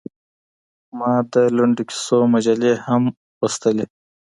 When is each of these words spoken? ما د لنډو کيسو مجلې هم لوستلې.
ما 0.97 1.13
د 1.33 1.35
لنډو 1.57 1.83
کيسو 1.89 2.17
مجلې 2.33 2.73
هم 2.85 3.03
لوستلې. 3.39 3.85